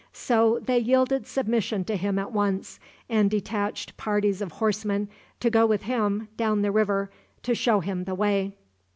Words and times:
So 0.13 0.57
they 0.59 0.79
yielded 0.79 1.27
submission 1.27 1.85
to 1.85 1.95
him 1.95 2.17
at 2.17 2.31
once, 2.31 2.79
and 3.07 3.29
detached 3.29 3.97
parties 3.97 4.41
of 4.41 4.53
horsemen 4.53 5.09
to 5.39 5.51
go 5.51 5.67
with 5.67 5.83
him 5.83 6.27
down 6.37 6.63
the 6.63 6.71
river 6.71 7.11
to 7.43 7.53
show 7.53 7.81
him 7.81 8.05
the 8.05 8.15
way. 8.15 8.55